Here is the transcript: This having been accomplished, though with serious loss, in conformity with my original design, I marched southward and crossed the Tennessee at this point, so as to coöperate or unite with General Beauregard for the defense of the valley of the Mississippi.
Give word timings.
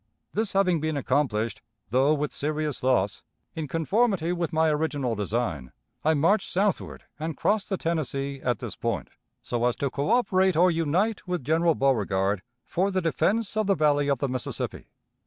This 0.33 0.53
having 0.53 0.81
been 0.81 0.97
accomplished, 0.97 1.61
though 1.89 2.15
with 2.15 2.33
serious 2.33 2.81
loss, 2.81 3.21
in 3.53 3.67
conformity 3.67 4.33
with 4.33 4.51
my 4.51 4.69
original 4.71 5.13
design, 5.13 5.73
I 6.03 6.15
marched 6.15 6.49
southward 6.51 7.03
and 7.19 7.37
crossed 7.37 7.69
the 7.69 7.77
Tennessee 7.77 8.41
at 8.41 8.57
this 8.57 8.75
point, 8.75 9.09
so 9.43 9.63
as 9.63 9.75
to 9.75 9.91
coöperate 9.91 10.55
or 10.55 10.71
unite 10.71 11.27
with 11.27 11.43
General 11.43 11.75
Beauregard 11.75 12.41
for 12.65 12.89
the 12.89 12.99
defense 13.03 13.55
of 13.55 13.67
the 13.67 13.75
valley 13.75 14.07
of 14.09 14.17
the 14.17 14.27
Mississippi. 14.27 14.89